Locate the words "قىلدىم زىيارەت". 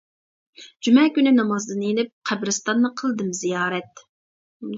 3.03-4.05